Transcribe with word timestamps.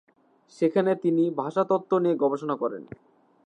সেখানে 0.53 0.91
তিনি 1.03 1.23
ভাষাতত্ত্ব 1.41 1.91
নিয়ে 2.03 2.15
গবেষণা 2.15 2.55
করেন। 2.55 2.83